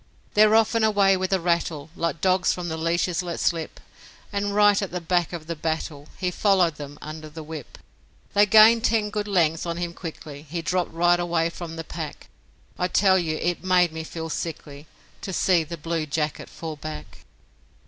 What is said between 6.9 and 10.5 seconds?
under the whip. They gained ten good lengths on him quickly